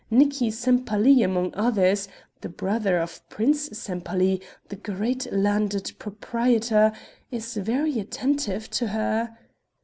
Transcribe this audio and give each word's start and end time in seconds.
Nicki 0.09 0.49
Sempaly 0.49 1.21
among 1.23 1.53
others 1.53 2.07
the 2.41 2.49
brother 2.49 2.97
of 2.97 3.21
Prince 3.29 3.69
Sempaly, 3.73 4.41
the 4.69 4.75
great 4.75 5.27
landed 5.31 5.91
proprietor 5.99 6.91
is 7.29 7.53
very 7.53 7.99
attentive 7.99 8.67
to 8.71 8.87
her...." 8.87 9.37